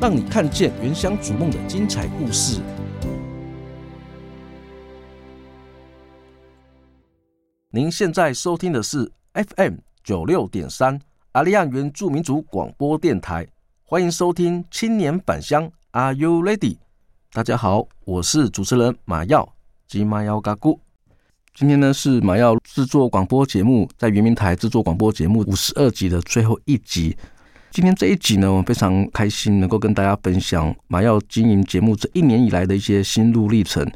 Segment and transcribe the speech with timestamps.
[0.00, 2.60] 让你看见原乡逐梦的精彩故事。
[7.70, 9.74] 您现在收听的是 FM
[10.04, 10.96] 九六点三
[11.32, 13.44] 阿利亚原住民族广播电台，
[13.82, 16.78] 欢迎收听青年返乡，Are you ready？
[17.32, 19.52] 大家好，我是主持人马耀
[19.88, 20.78] 及马耀嘎咕。
[21.54, 27.16] 今天呢是马耀制作广播节目，在原民台制作广播节目五十二集的最后一集。
[27.78, 33.88] 今天这一集呢，我非常开心能够跟大家分享马耀经营节目这一年以来的一些心路历程。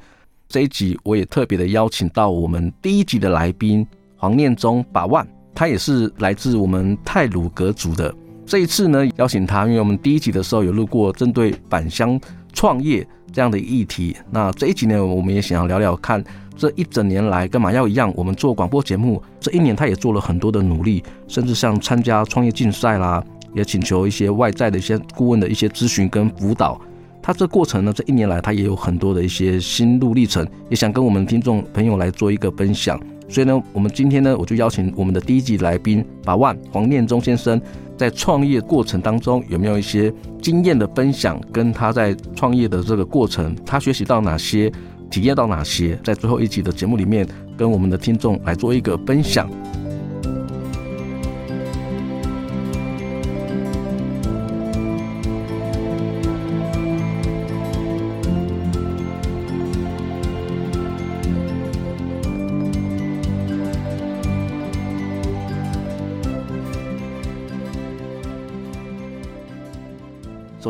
[0.48, 8.14] 这一集我也特别的邀请到我们第一集的来宾黄念中把万，他也是来自我们泰鲁阁族的。
[8.46, 12.16] 这一次呢，邀请他，因为我们第一集的时候有录过针对返乡
[12.52, 14.16] 创业这样的议题。
[14.30, 16.22] 那这一集呢，我们也想要聊聊看
[16.56, 23.20] 这一整年来跟马耀一样，我们做广播节目这一年，他也做了很多的努力，甚至像参加创业竞赛啦。
[23.54, 26.80] 也请求一些外在的一些顾问的一些咨询跟辅导，
[27.20, 33.00] 他这过程呢，这一年来他也有很多的一些心路历程，也想跟我们听众朋友来做一个分享。
[33.28, 37.58] 所以呢，我们今天呢，我就邀请我们的第一集来宾把万黄念中先生，
[37.96, 44.70] 在创业过程当中有没有一些经验的分享，跟他在创业的这个过程，他学习到哪些，
[45.10, 47.26] 体验到哪些，在最后一集的节目里面，
[47.56, 49.48] 跟我们的听众来做一个分享。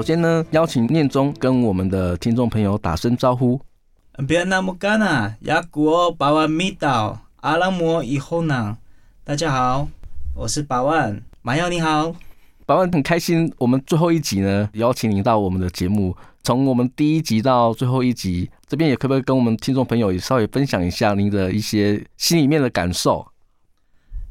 [0.03, 3.61] 首先呢，邀请念中跟我们的听众朋友打声招呼。
[4.27, 8.79] 别那么干啊，雅古把万米岛阿拉摩以后呢？
[9.23, 9.87] 大家好，
[10.35, 12.13] 我是八万马耀，你好，
[12.67, 13.55] 八万很开心。
[13.59, 23.25] 我们最后一集呢，邀请您到我们的节目，从我们第一集到最后一集，这边也可不可以跟我们听众朋友也稍微分享一下您的一些心里面的感受？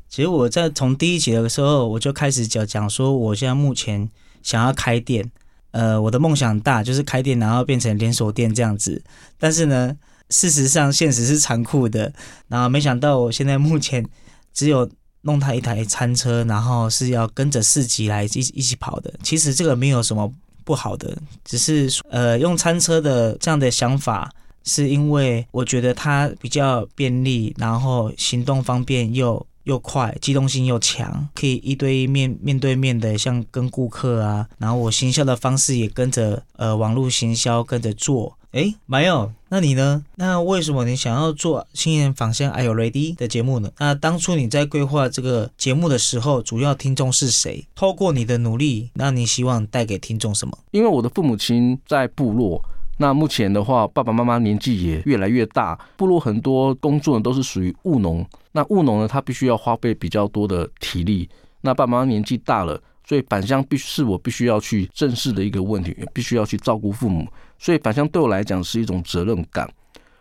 [0.09, 4.09] 其实我在从第一集的时候，我就开始讲讲说，我现在目前
[4.44, 5.32] 想要开店。
[5.72, 9.02] 呃，我的梦想大，就是开店，然后变成连锁店这样子。
[9.40, 9.96] 但是呢，
[10.30, 12.12] 事实上现实是残酷的。
[12.48, 14.06] 然后没想到，我现在目前
[14.54, 14.90] 只有
[15.22, 19.14] 弄他一台餐车，然后是要跟着市集来一一起跑的。
[19.24, 20.32] 其实这个没有什么
[20.64, 24.30] 不好的，只是呃，用餐车的这样的想法，
[24.64, 29.46] 是因为我觉得它比较便利，然后行动方便又。
[29.64, 38.38] 又快，机动性又强，可以一对一面面对面的，像跟顾客啊，然后我行销的方式也跟着呃网络行销跟着做。
[38.52, 40.04] 诶，没有，那你呢？
[40.16, 43.72] 那为什么你想要做青年返乡 Are You Ready 的节目呢？
[43.80, 47.66] 那当初你在规划这个节目的时候，主要听众是谁？
[47.74, 50.58] 透过你的努力，那你希望带给听众什么？
[50.72, 52.62] 因为我的父母亲在部落。
[53.02, 58.24] 那目前的话，爸爸妈妈年纪也越来越大，部落很多工作呢都是属于务农。
[58.52, 61.28] 那务农呢，他必须要花费比较多的体力。
[61.62, 67.28] 那爸爸妈妈年纪大了，所以返乡必须是我必须要去正视的一个问题，必须要去照顾父母。
[67.58, 69.68] 所以返乡对我来讲是一种责任感。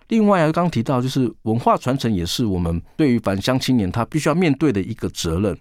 [0.09, 5.55] 另外啊，刚刚提到就是文化传承，也是我们对于返乡青年他必须要面对的一个责任。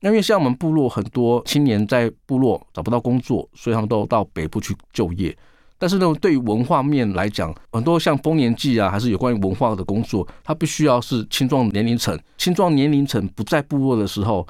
[0.00, 5.36] 那因为像我们部落很多青年在部落找不到工作，所以他们都到北部去就业。
[5.78, 14.46] 但是呢，对于文化面来讲，很多像丰年祭啊，还是有关于文化的工作，它必须要是青壮年龄层，青壮年龄层不在部落的时候，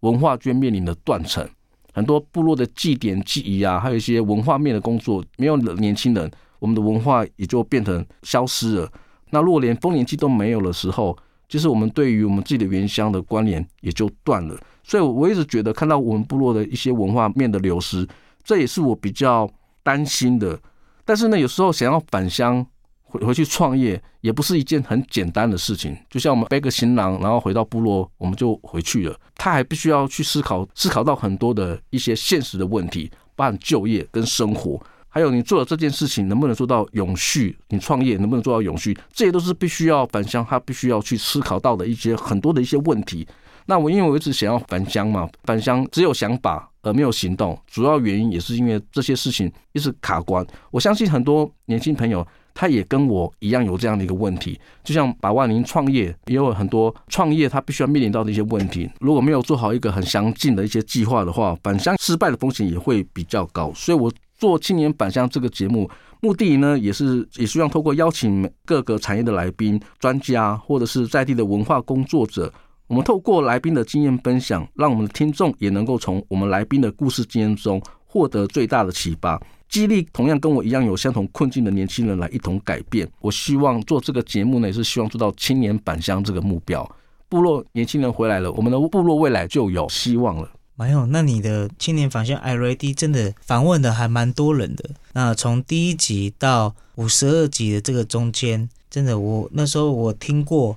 [0.00, 1.48] 文化就面临的断层。
[1.92, 6.28] 很多部落的祭典、祭仪啊，还有一些文化面的工作，没有了年轻人，
[6.58, 8.90] 我们的文化也就变成消失了。
[9.30, 11.16] 那如果连丰年祭都没有的时候，
[11.46, 14.58] 就是我们对于我们自己的原乡的关联也就断了。
[14.82, 18.04] 所以我一直觉得，看到我们部落的一些文化面的流失，
[18.42, 19.48] 这也是我比较
[19.84, 20.58] 担心的。
[21.04, 22.66] 但是呢，有时候想要返乡
[23.02, 25.96] 回回去创业，也不是一件很简单的事情。
[26.10, 29.16] 就像我们背个行囊，然后回到部落，我们就回去了。
[29.36, 34.80] 他还必须要去思考，思考到很多的一些现实的问题，包含就业跟生活。
[35.06, 37.56] 还有你做的这件事情能不能做到永续？
[37.68, 38.98] 你创业能不能做到永续？
[39.12, 43.24] 这些都是必须要返乡，他必须要去思考到的一些很多的一些问题。
[43.66, 50.46] 那我因为我一直想要返乡嘛，返乡只有想法而没有行动，主要原因也是因为这些事情一直卡关。
[50.70, 64.12] 我相信很多年轻朋友他也跟我一样有这样的一个问题，就像百万您创业也有很多创业他必须要面临到的一些问题，如果没有做好一个很详尽的一些计划的话，返乡失败的风险也会比较高，所以我。
[64.36, 65.88] 做青年返乡这个节目，
[66.20, 72.52] 目的呢也是也希望透过邀请各个产业的来宾、专家，或者是在地的文化工作者，
[72.86, 83.10] 我们透过来宾的经验分享，让我们的听众也能够从我们来宾的故事经验中获得最大的启发，激励同样跟我一样有相同困境的年轻人来一同改变。
[83.20, 86.88] 我希望做这个节目呢，也是希望做到青年返乡这个目标。
[87.28, 90.50] 部落年轻人回来了，我们的部落未来就有希望了。
[90.76, 94.90] 没有，那你的青年返乡 iReady 真的访问的还蛮多人的。
[95.14, 100.76] 那从第一集到五十二集的这个中间，真的我那时候我听过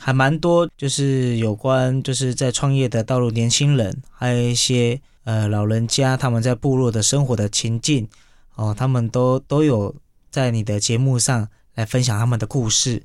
[0.00, 8.08] 还蛮多，就是有关就是在创业的道路年轻人，还有一些呃老人家他们在部落的生活的情境
[8.56, 9.94] 哦，他们都都有
[10.30, 13.02] 在你的节目上来分享他们的故事。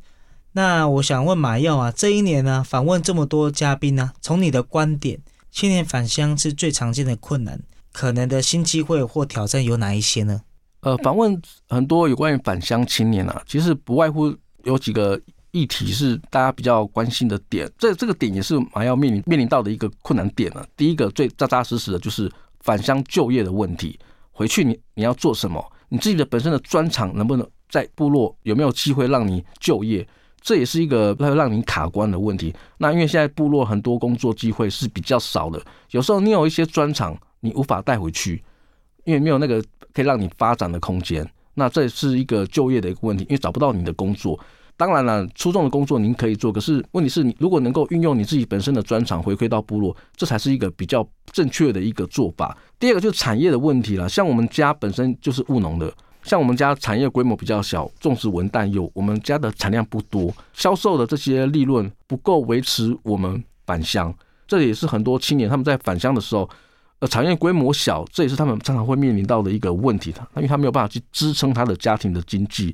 [0.52, 5.20] 那我想问马耀啊，这一年呢访问这么多嘉宾呢，从你的观点。
[5.52, 7.60] 青年返乡是最常见的困难，
[7.92, 10.44] 可能的新机会或挑战有哪一些呢？
[10.82, 14.32] 呃，访问很多有关于返乡青年啊，其实不外乎
[14.64, 15.20] 有几个
[15.52, 17.70] 议题是大家比较关心的点。
[17.78, 20.68] 这这个点也是蛮要面临面临到的一个困难点了、啊。
[20.76, 23.98] 第一个最扎扎实实的就是返乡就业的问题，
[24.32, 25.64] 回去你你要做什么？
[25.90, 30.08] 你自己的本身的专长能不能在部落有没有机会让你就业？
[30.42, 32.54] 这也是一个会让你卡关的问题。
[32.78, 35.62] 那因为现在部落很多工作机会是比较少的，
[35.92, 38.42] 有时候你有一些专长，你无法带回去，
[39.04, 39.62] 因为没有那个
[39.94, 41.30] 可以让你发展的空间。
[41.56, 44.40] 那这是一个就业的一个问题，因为找不到你的工作。
[44.80, 52.58] 当然了，出众的工作您可以做，可是问题是你如果能够运用你自己本身的专长回馈到部落，这才是一个比较正确的一个做法。
[52.80, 55.94] 第二个就是产业的问题了，像我们家本身就是务农的。
[56.24, 64.14] 像我们家产业规模比较小，种植文旦柚，我们家的产量不多，销售的这些利润不够维持我们返乡，
[64.48, 66.50] 这也是很多青年他们在返乡的时候，
[67.00, 72.74] 呃，产业规模小，这也是他们常常会面临到的一个问题的，因为他没有办法去支撑他的家庭的经济。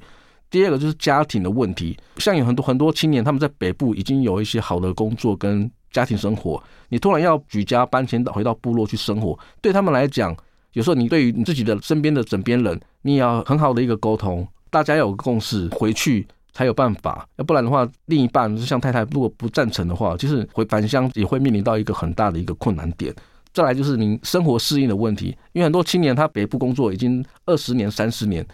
[0.49, 10.35] 第二个就是家庭的问题，像有很多很多青年他们在北部已经有一些好的工作跟家庭生活，你突然要举家搬迁到回到部落去生活，对他们来讲。
[10.73, 17.25] 有时候你对于你自己的身边的枕边人，你也要很好的一个沟通，大家要有个共识，回去才有办法。
[17.37, 23.15] 要不然的话，另一半就像太太，如果不赞成的话，就是回返乡也会面临到一个很大的一个困难点。
[23.53, 28.45] 再来就是您生活适应的问题，因为很多青年他北部工作已经二十年、三十年，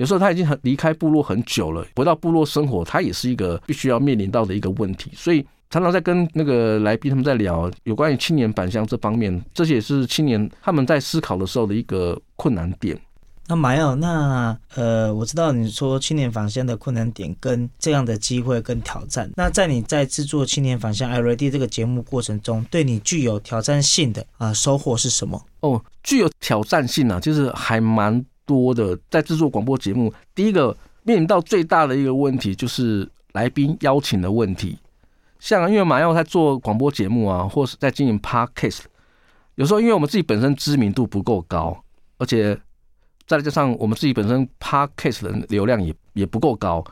[0.00, 5.46] 有时候他已经很离开部落很久了，回到部落生活，他也是一个必须要面临到的一个问题，所以。
[5.72, 12.98] 常常在跟那个来宾他们在聊有关于青年返乡这方面，这些也是青年他们在思考的时候的一个困难点。
[13.46, 19.30] 那马耀，那呃，我知道你说青年返乡的困难点跟这样的机会跟挑战。
[19.36, 25.40] 那在你在制作《青年返乡 iReady》这个节目过程中，对你具有挑战性的啊、呃、收获是什么？
[25.60, 28.24] 哦，具有挑战性啊，就是还蛮
[28.58, 28.98] 多的。
[29.08, 34.78] 在制作广播节目，第一个面临到最大的一个问题就是来宾邀请的问题。
[35.38, 38.80] 像因为马耀在做广播节目啊，或是在经营 Podcast，
[39.54, 41.82] 有时候因为我们自己本身知名度不够高，
[42.18, 42.58] 而且
[43.26, 46.84] 再加上我们自己本身 Podcast 的流量也也不够高，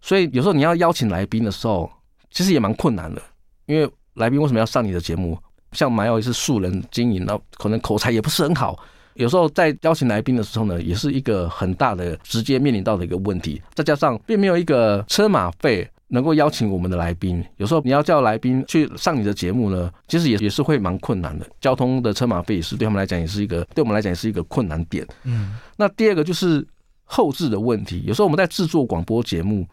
[0.00, 1.90] 所以有时候你要邀请来宾的时候，
[2.30, 3.22] 其实也蛮困难的。
[3.66, 5.38] 因为来宾为什么要上你的节目？
[5.72, 8.78] 像马耀也是素人经营，那可能口才也不是很好，
[9.16, 13.60] 有时候在邀请来宾的时候呢，也是一个很大的直接面临到的一个问题。
[13.74, 15.88] 再加上并没有一个车马费。
[16.08, 21.44] 能够邀请我们的来宾，有时候你要叫来宾去上你的节目呢，其实也也是会蛮困难的。
[21.60, 25.04] 交通的车马费也是对他们来讲也是一个，对我们来讲也是一个困难点。
[25.24, 26.64] 嗯，那第二个就是
[27.02, 28.04] 后置的问题。
[28.06, 29.66] 有时候我们在制作广播节目，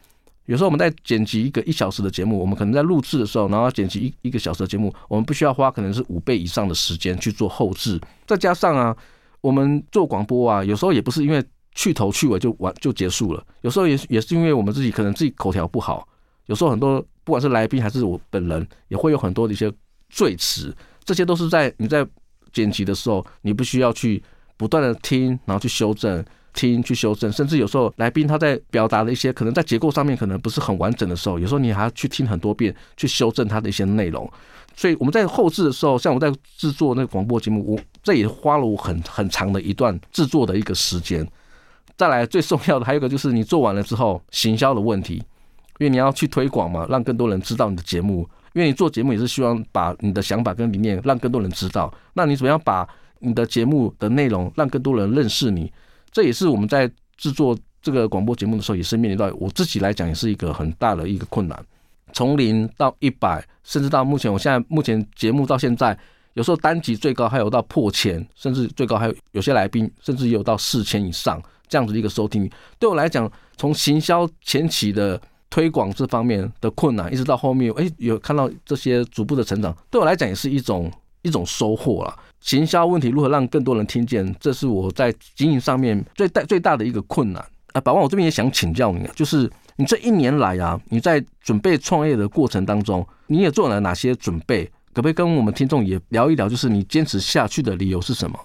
[0.47, 8.01] 有时候我们在剪辑一个一小时的节目，我们可能在录制的时候，然后剪辑一一个小时的节目，我们必须要花可能是五倍以上的时间去做后置。
[8.25, 8.97] 再加上啊，
[9.43, 11.43] 我们做广播啊，有时候也不是因为
[11.75, 16.07] 去头去尾就完就结束了，有时候也也是因为我们自己可能自己口条不好，
[16.45, 19.69] 有时候很多不管是来宾还是我本人，也会有很多的一些
[20.07, 20.73] 赘词，
[21.03, 22.07] 这些都是在你在
[22.53, 24.23] 剪辑的时候，你必须要去
[24.55, 26.23] 不断的听，然后去修正。
[26.53, 34.29] 听去修正，甚至有时候来宾他在表达的一些可能在结构上面可能不是很完整的时候，有时候你还要去听很多遍去修正他的一些内容。
[34.75, 41.27] 所以我们在后制的时候，像我在制作那个广播节目，我这也花了我很很长的一段制作的一个时间。
[41.95, 45.15] 再来最重要的还有一个就是你做完了之后行销的问题，
[45.77, 48.27] 因为你要去推广嘛，让更多人知道你的节目。
[48.53, 55.71] 因为你做节目也是希望把你的想法跟理念让更多人知道，那你怎么样把你的节目的内容让更多人认识你？
[56.13, 61.65] 这也是我们在制作这个广播节目的时候，也是面临到我自己来讲，也是一个很大的一个困难。
[62.13, 65.97] 从零到一百，甚至到目前，我现在目前节目到现在，
[66.35, 72.51] 有时候单集最高还有到破千，甚至最高还有有些来宾，甚至也有到四千以上这样子的一个收听率。
[72.77, 80.91] 对我来讲，从行销前期的推广这方面的困难，一直到后面，哎，有看到这些逐步的成长，对我来讲也是一种
[81.23, 82.15] 一种收获了。
[82.43, 84.35] 行销问题如何让更多人听见？
[84.37, 87.79] 这是我在经营上面最大最大的一个困难啊！
[87.79, 94.65] 百万，我这边也想请教你，就是你这一年来啊，你在准备创业的过程当中，你也做了哪些准备？
[94.93, 96.49] 可不可以跟我们听众也聊一聊？
[96.49, 98.37] 就是你坚持下去的理由是什么？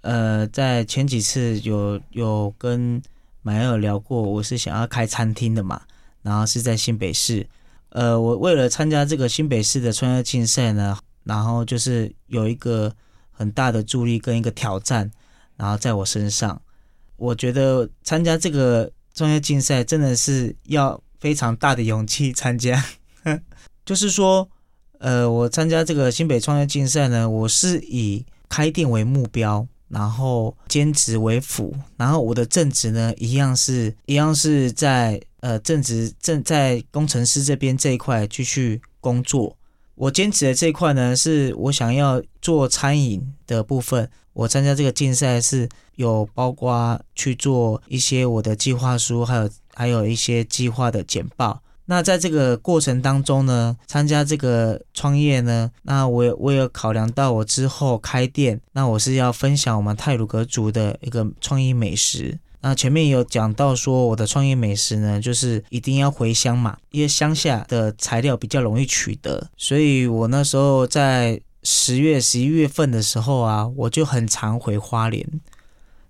[0.00, 3.00] 呃，在前几次有有跟
[3.42, 5.82] 买尔聊过，我是想要开餐厅的嘛，
[6.22, 7.46] 然后是在新北市。
[7.90, 12.94] 呃，我为了参加这个新北市的创业竞赛呢，然后就是有一个。
[13.36, 15.10] 很大的助力跟一个挑战，
[15.56, 16.62] 然后在我身上，
[17.16, 22.80] 我觉得参加这个创业竞赛真的是要非常大的勇气参加。
[23.84, 24.48] 就是说，
[25.00, 39.56] 呃，我参加这个新北创业竞赛呢，我是以开店为目标，然后兼职为辅，然后我的正职呢，一样是一样是在呃正职正在工程师这边这一块继续工作。
[39.96, 44.10] 我坚持的这一块呢，是我想要做餐饮的部分。
[44.32, 51.60] 我参加这个竞赛是有包括去做一些我的计划书，还有还有一些计划的简报。
[51.86, 62.38] 那在这个过程当中呢，参加这个创业呢，那我我有考量到我之后开店，那我是要分享我们泰鲁格族的一个创意美食。
[62.66, 75.28] 那前面有讲到说，我的创业美食呢，就是一定要回乡嘛，因为乡下的材料比较容易取得，所以我那时候在十月、十一月份的时候啊，我就很常回花莲。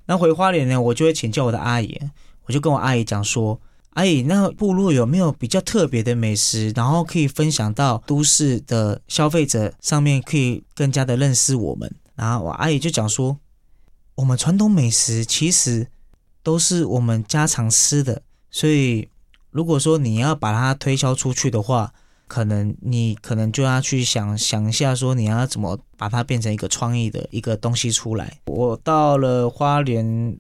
[0.07, 2.01] 那回花莲呢，我就会请教我的阿姨，
[2.47, 3.61] 我就跟我阿姨讲说
[3.95, 13.41] ：“阿姨，那部落有没有比较特别的美食，然后可以分享到都市的消费者上面，可以更加的认识我们？”然后我阿姨就讲说
[14.15, 15.89] ：“我们传统美食其实。”
[16.45, 19.09] 都是我们家常吃的，所以
[19.51, 21.93] 如果说你要把它推销出去的话，
[22.29, 28.39] 可能你可能就要去想想一下，说你要怎么把它变成一个创意的一个东西出来。
[28.47, 30.37] 我到了花莲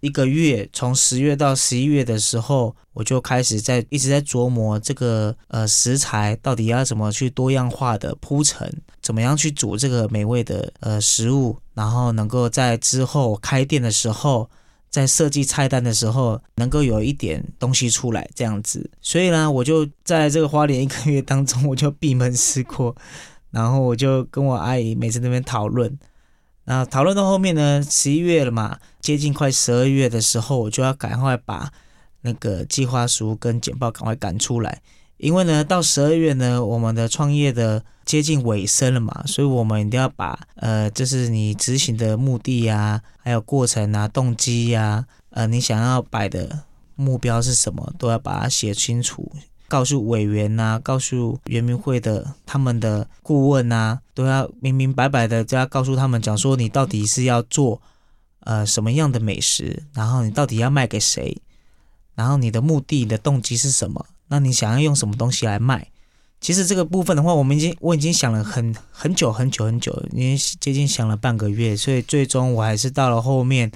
[0.00, 14.50] 一个月，从十月到十一月的时候，我就开始在一直在琢磨这个呃食材到底要怎么去多样化的铺陈，怎么样去煮这个美味的呃食物，然后能够在之后开店的时候。
[14.94, 22.94] 在设计菜单的时候，能够有一点东西出来这样子，所以呢，我就在这个花莲一个月当中，我就闭门思过，
[23.50, 25.98] 然后我就跟我阿姨每次那边讨论，
[26.66, 31.72] 那讨论到后面呢，十一月了嘛，接近快十二月的时候，我就要赶快把
[32.20, 34.80] 那个计划书跟简报赶快赶出来。
[35.16, 46.60] 因为呢，到十二月呢，我们的创业的接近尾声了嘛，所以我们一定要把呃，就是你执行的目的呀，还有过程啊、动机呀，呃，你想要摆的
[46.94, 49.32] 目标是什么，都要把它写清楚，
[49.68, 57.80] 告诉委员呐，告诉圆明会的他们的顾问呐，都要明明白白的，就要告诉他们讲说，你到底是要做
[58.40, 61.36] 呃什么样的美食，然后你到底要卖给谁，
[62.14, 64.06] 然后你的目的、你的动机是什么。
[64.28, 65.88] 那你想要用什么东西来卖？
[66.40, 73.72] 其实这个部分的话，我们已经我已经想了很很久很久很久，因为接近想了半个月，所以最终我还是到了后面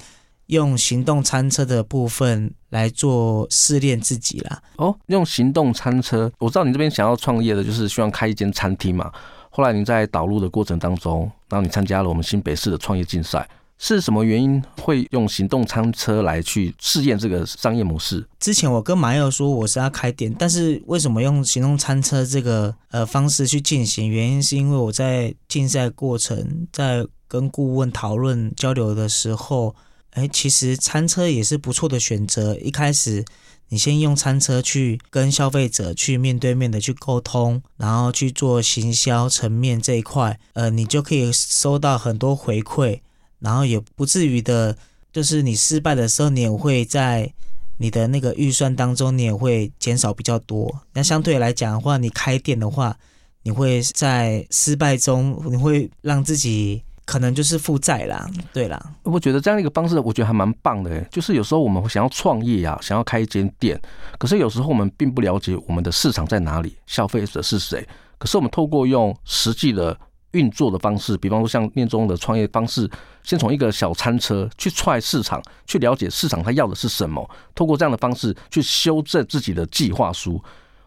[0.47, 4.61] 用行动餐车的部分来做试炼自己啦。
[4.75, 9.11] 哦，用行动餐车，我知道你这边想要创业的就是希望开一间餐厅嘛。
[9.49, 13.49] 后来你在导入的过程当中，然后你参加了我们新北市的创业竞赛，
[13.81, 18.27] 是什么原因会用行动餐车来去试验这个商业模式？
[18.37, 24.09] 之前我跟马友说我是要开店，但是为什么用行动餐车这个呃方式去进行？
[24.09, 29.73] 原因是因为我在竞赛过程，在跟顾问讨论交流的时候，
[30.11, 32.55] 哎，其实餐车也是不错的选择。
[32.57, 33.23] 一开始
[33.69, 42.99] 你先用餐车去跟消费者去面对面的去沟通，然后去做行销层面这一块，呃，你就可以收到很多回馈。
[43.39, 44.75] 然后也不至于的，
[45.11, 47.31] 就是你失败的时候，你也会在
[47.77, 50.73] 你的那个预算当中，你也会减少比较多。
[50.93, 52.95] 那相对来讲的话，你开店的话，
[53.43, 58.93] 你会在失败中，你会让自己可能就是负债啦，对啦。
[59.03, 60.99] 我觉得这样一个方式，我觉得还蛮棒的。
[61.05, 63.79] 就是有时候我们想要创业呀，想要开一间店，
[64.17, 67.87] 可是有时候我们并不了解我们的市场在哪里，消费者是谁。
[68.17, 69.97] 可是我们透过用实际的。
[70.31, 72.89] 运作的方式，比方说像念中的创业方式，
[73.23, 80.41] 先从一个小餐车去踹市场，去了解市场他要的是什么，透过这样的方式去修正自己的计划书。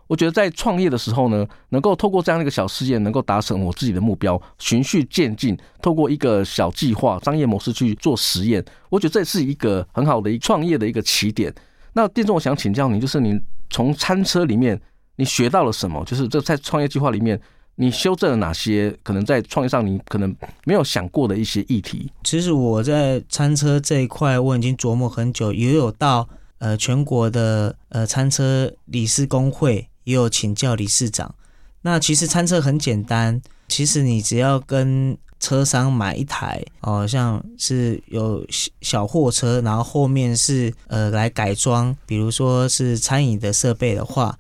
[0.07, 11.53] 我觉得在创业的时候呢，能够透过这样的一个小试验，能够达成我自己的目标，循序渐进，透过一个小计划、商业模式去做实验，我觉得这是一个很好的一创业的一个起点。
[11.95, 14.79] 那店中，我想请教您，就是您从餐车里面
[15.17, 16.05] 你学到了什么？
[16.05, 17.41] 就是这在创业计划里面。
[17.77, 22.13] 你修正了哪些可能在创业上你可能没有想过的一些议题？
[22.23, 31.35] 其实我在餐车这一块我已经琢磨很久，也有到呃全国的呃餐车理事工会，也有请教理事长。
[31.81, 38.47] 那其实餐车很简单，其实你只要跟车商买一台哦，像是有
[38.83, 44.39] 小货车，然后后面是呃来改装，比如说是餐饮的设备的话，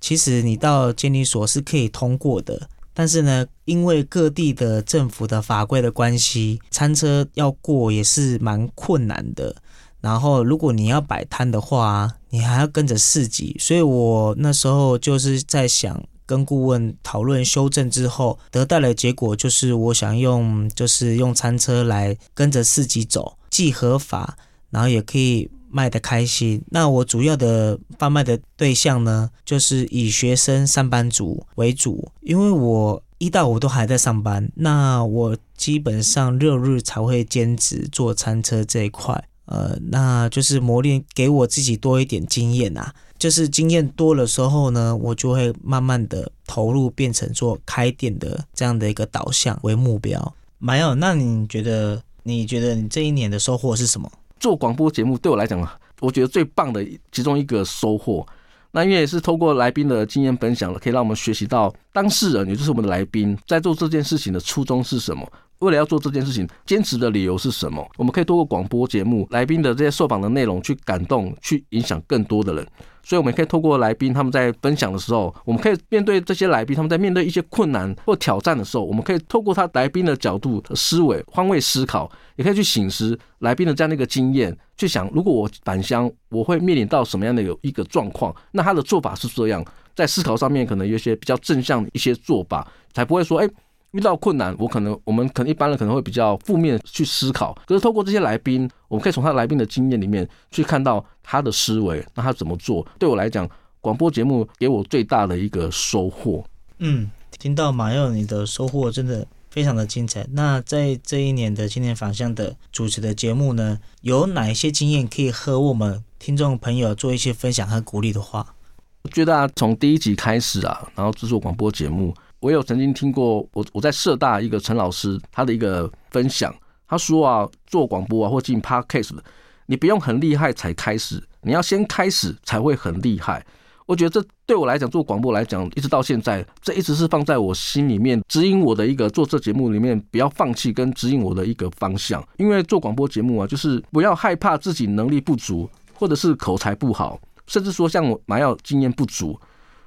[0.00, 2.68] 其实你到监理所是可以通过的。
[2.94, 9.56] 但是呢，因为各地的政府的法规的关系，餐车要过也是蛮困难的。
[10.00, 13.56] 然后，如果你要摆摊的话，你还要跟着市集。
[13.58, 24.36] 所以我那时候就是在想，跟顾问讨论修正之后，得到的结果就是我想用，就是用餐车来跟着市集走，既合法，
[24.70, 25.50] 然后也可以。
[25.74, 50.34] 卖的开心，那我主要的贩卖的对象呢，就是以学生上班族为主，因为我一到五都还在上班，那我基本上六日才会兼职做餐车这一块，呃，那就是磨练给我自己多一点经验啊，就是经验多了时候呢，我就会慢慢的投入，变成做开店的这样的一个导向为目标。
[50.58, 52.00] 没有，那你觉得？
[52.26, 54.10] 你觉得你这一年的收获是什么？
[54.44, 55.58] 做广播节目对我来讲，
[56.02, 58.26] 我觉得最棒的其中一个收获，
[58.72, 65.26] 那因为也是透过来宾的经验分享了，可以让我们学习到当事人，也就是我们的来宾，在做这件事情的初衷是什么，
[65.60, 67.82] 为了要做这件事情，坚持的理由是什么。
[67.96, 72.68] 我们可以透过广播节目来宾的这些受访的内容去感动，去影响更多的人。
[73.04, 88.34] 所以，我们可以透过来宾他们在分享的时候，我们可以面对这些来宾他们在面对一些困难或挑战的时候，我们可以透过他来宾的角度思维换位思考，也可以去省思来宾的这样的一个经验，去想如果我返乡，我会面临到什么样的有一个状况？
[88.52, 89.64] 那他的做法是这样，
[89.94, 93.48] 在思考上面可能有一些比较正向的一些做法，才不会说哎。
[93.94, 102.84] 遇到困难，我可能我们可能一般人可能会比较负面去思考，可是透过这些来宾，我们可以从他来宾的经验里面去看到他的思维，那他怎么做？
[102.98, 103.48] 对我来讲，
[103.80, 106.44] 广播节目给我最大的一个收获。
[106.78, 110.26] 嗯，听到马耀你的收获真的非常的精彩。
[110.32, 118.56] 那在这一年的青年返乡的主持的节目呢，有哪一些经验可以和我们听众朋友做一些分享和鼓励的话？
[119.02, 122.12] 我觉得啊，从第一集开始啊，然后制作广播节目。
[122.44, 126.54] 我有曾经听过我我在社大一个陈老师他的一个分享，
[126.86, 129.16] 他说啊，做广播啊或进 podcast，
[129.64, 133.42] 你不用很厉害才开始，你要先开始才会很厉害。
[133.86, 142.22] 我觉得这对我来讲，做广播来讲，一直到现在，这一直是放在我心里面指引我的一个做这节目里面不要放弃跟指引我的一个方向。
[142.36, 149.40] 因为做广播节目啊，就是不要害怕自己能力不足，或者是口才不好，甚至说像我马友经验不足，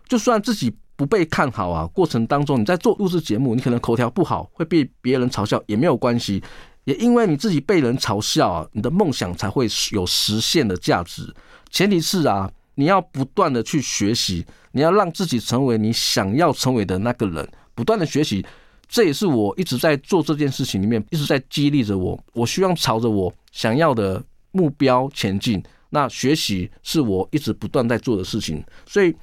[0.07, 0.75] 就算自己。
[0.97, 6.43] 不被看好啊，过程当中你在做录制节目，你可能口条不好，会被别人嘲笑也没有关系，
[6.85, 11.31] 也因为你自己被人嘲笑啊，你的梦想才会有实现的价值。
[11.69, 18.43] 前提是啊，你要不断的去学习，你要让自己成为你想要成为的那个人，不断的学习，
[18.87, 22.19] 这也是我一直在做这件事情里面一直在激励着我。
[22.33, 29.15] 我希望朝着我想要的目标前进，那学习是我一直不断在做的事情，所以。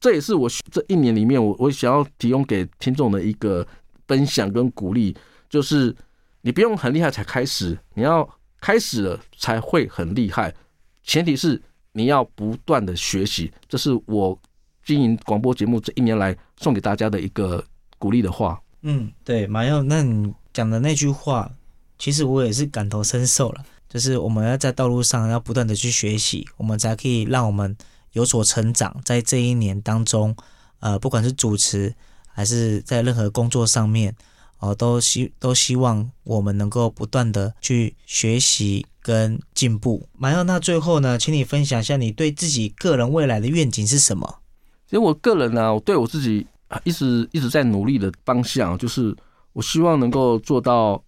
[0.00, 3.66] 这也是我这一年里面，我我想要提供给听众的一个
[4.08, 5.14] 分享跟鼓励，
[5.48, 5.94] 就是
[6.40, 8.28] 你不用很厉害才开始，你要
[8.60, 10.54] 开始了才会很厉害，
[11.02, 11.60] 前提是
[11.92, 13.52] 你要不断的学习。
[13.68, 14.36] 这是我
[14.82, 17.62] 经营广播节目这一年来送给大家的一个
[17.98, 18.58] 鼓励的话。
[18.82, 21.50] 嗯，对，马佑，那你讲的那句话，
[21.98, 23.62] 其实我也是感同身受了。
[23.86, 27.76] 就是我们要在道路上要不断的去学习，我们才可以让我们
[28.12, 28.94] 有所成长。
[29.04, 30.34] 在这一年当中，
[30.80, 31.94] 呃，不管是主持
[32.26, 34.14] 还是在任何工作上面，
[34.58, 40.08] 哦、都希都希望我们能够不断的去学习跟进步。
[40.16, 44.40] 马耀，那最后呢，请你分享一下你对自己个人未来的愿景是什么？
[44.86, 46.46] 其实我个人呢、啊，我对我自己
[46.84, 49.16] 一直一直在努力的方向，就是
[49.52, 51.02] 我希望能够做到。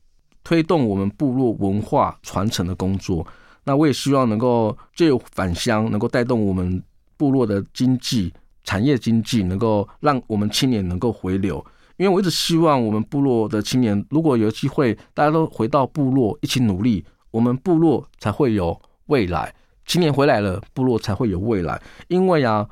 [0.45, 3.25] 推动我们部落文化传承的工作，
[3.63, 6.83] 那我也希望能够借返乡，能够带动我们
[7.23, 11.65] 部落的经济产业经济，能够让我们青年能够回流。
[11.99, 19.55] 因为我一直希望我们部落的青年，如果有机会，大家都回到部落一起努力，我们部落才会有未来。
[19.87, 21.81] 青年回来了，部落才会有未来。
[22.09, 22.69] 因为啊，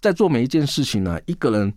[0.00, 1.74] 在做每一件事情呢，一个人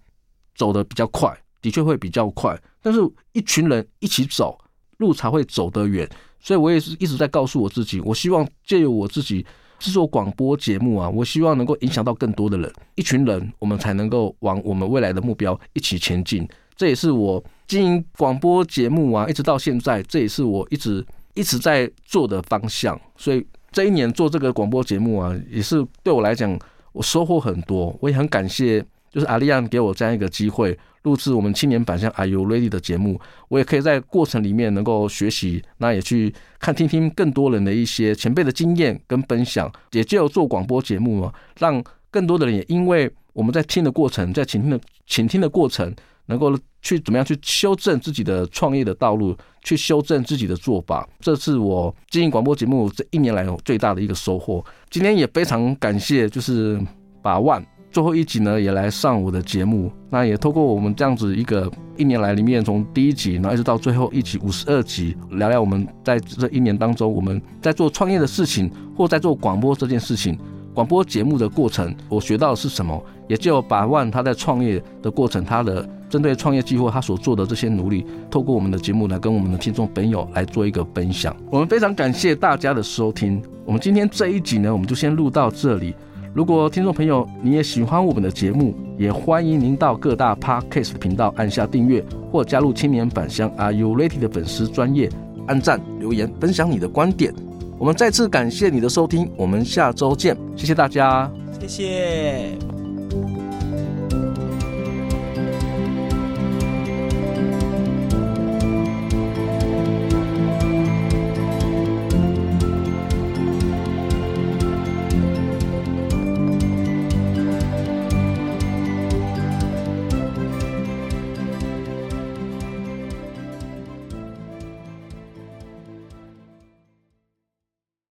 [0.53, 2.99] 走得比较快，的确会比较快，但是
[3.31, 4.55] 一群人一起走。
[4.97, 6.07] 路才会走得远，
[6.39, 9.43] 所以我也是一直在告诉我自己，我希望借由我自己
[9.81, 16.47] 制作广播节目啊，我希望能够影响到更多的人，一群人，我们才能够往我们未来的目标一起前进。
[16.75, 22.99] 这也是我经营广播节目啊，一直到现在，这也是我一直 一直在做的方向。
[23.17, 26.57] 所以这一年做这个广播节目啊，也是对我来讲，
[26.91, 30.77] 我收获很多，我也很感谢，就是阿利安给我这样一个机会。
[31.03, 45.91] 录制我们青年版像 Are You Ready 的节目，我也可以在过程里面能够学习，那也去看听听更多人的一些前辈的经验跟分享，也就做广播节目嘛，让更多的人也因为我们在听的过程，在倾听的倾听的过程，
[46.27, 54.63] 能够去怎么样去修正自己的创业的道路，去修正自己的做法，这是我经营广播节目这一年来最大的一个收获。
[54.89, 56.79] 今天也非常感谢，就是
[57.23, 57.65] 把万。
[57.91, 59.91] 最后一集呢，也来上我的节目。
[60.09, 70.37] 那也透过我们这样子一个一年来里面，从第一集，然后一直到最后一集五十二集，聊聊我们在这一年当中，我们在做创业的事情，或在做广播这件事情，
[70.73, 73.03] 广播节目的过程，我学到的是什么？
[73.27, 81.35] 也就把万他在创业的过程，他的针对创业计划，他所做的这些努力，透过我们的节目来跟我们的听众朋友来做一个分享。
[81.49, 83.41] 我们非常感谢大家的收听。
[83.65, 85.93] 我们今天这一集呢，我们就先录到这里。
[86.33, 95.09] 如果听众朋友你也喜欢我们的节目，也欢迎您到各大 Podcast 频道按下订阅，或加入青年返乡 Are You Ready 的粉丝专页，
[95.47, 97.33] 按赞留言分享你的观点。
[97.77, 102.70] 我们再次感谢你的收听，我们下周见，谢谢大家，谢谢。